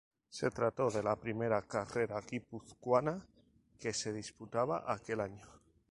[0.31, 3.23] Se trató de la primera carrera guipuzcoana
[3.79, 5.45] que se disputaba aquel año.